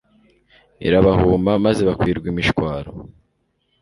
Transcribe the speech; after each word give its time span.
irabahuma 0.87 1.51
maze 1.65 1.81
bakwirwa 1.89 2.27
imishwaro 2.33 2.91